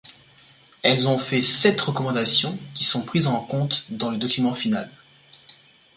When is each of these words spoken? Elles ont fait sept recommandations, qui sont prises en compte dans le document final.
Elles 0.81 1.07
ont 1.07 1.19
fait 1.19 1.43
sept 1.43 1.79
recommandations, 1.79 2.57
qui 2.73 2.85
sont 2.85 3.03
prises 3.03 3.27
en 3.27 3.39
compte 3.39 3.85
dans 3.91 4.09
le 4.09 4.17
document 4.17 4.55
final. 4.55 4.89